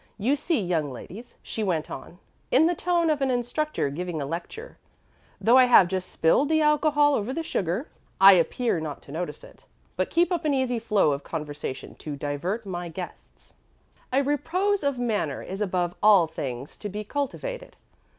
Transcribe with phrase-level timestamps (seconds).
[0.17, 2.17] You see, young ladies," she went on,
[2.49, 4.79] in the tone of an instructor giving a lecture,
[5.39, 7.87] "though I have just spilled the alcohol over the sugar,
[8.19, 9.65] I appear not to notice it,
[9.97, 13.53] but keep up an easy flow of conversation to divert my guests.
[14.11, 17.75] A repose of manner is above all things to be cultivated."